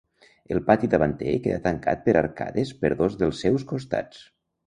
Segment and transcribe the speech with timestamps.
[0.53, 4.27] El pati davanter queda tancat per arcades per dos dels seus costats.